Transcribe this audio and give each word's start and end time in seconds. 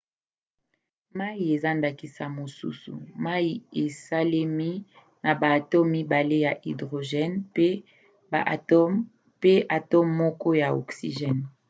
mai 1.17 1.37
eza 1.55 1.69
ndakisa 1.77 2.25
mosusu. 2.37 2.93
mai 3.25 3.47
esalemi 3.83 4.71
na 5.23 5.31
baatome 5.41 5.89
mibale 5.95 6.35
ya 6.45 6.51
hydrgene 6.63 7.35
mpe 8.31 9.51
atome 9.77 10.11
moko 10.19 10.47
ya 10.61 10.67
oxygene 10.81 11.41